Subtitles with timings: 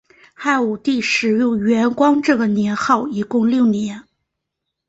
[0.33, 4.03] 汉武帝使用元光这个年号一共六年。